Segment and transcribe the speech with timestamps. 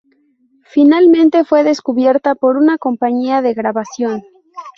[0.65, 4.23] Finalmente, fue descubierta por una compañía de grabación.